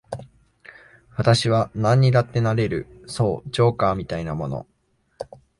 [1.15, 4.65] 私はなんにだってなれる、そう、ジョーカーみたいなの。